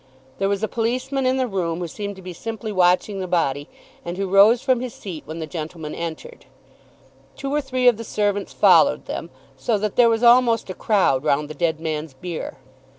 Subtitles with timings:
[0.39, 3.69] There was a policeman in the room who seemed to be simply watching the body,
[4.03, 6.47] and who rose from his seat when the gentlemen entered.
[7.35, 11.23] Two or three of the servants followed them, so that there was almost a crowd
[11.23, 12.57] round the dead man's bier.